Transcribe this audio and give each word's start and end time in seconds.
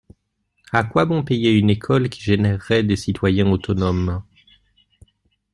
A 0.71 0.83
quoi 0.83 1.05
bon 1.05 1.23
payer 1.23 1.51
une 1.51 1.69
école 1.69 2.09
qui 2.09 2.21
générerait 2.21 2.81
des 2.81 2.95
citoyens 2.95 3.51
autonomes 3.51 4.23